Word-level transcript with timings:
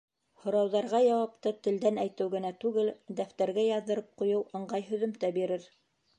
Һорауҙарға 0.43 1.01
яуапты 1.07 1.53
телдән 1.67 1.99
әйтеү 2.05 2.31
генә 2.37 2.51
түгел, 2.65 2.91
дәфтәргә 3.21 3.67
яҙҙырып 3.69 4.09
ҡуйыу 4.23 4.43
ыңғай 4.61 4.89
һөҙөмтә 4.91 5.33
бирер. 5.39 5.71